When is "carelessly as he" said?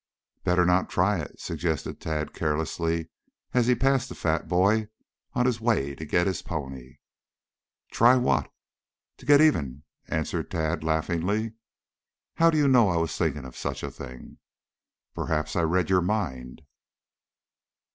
2.33-3.75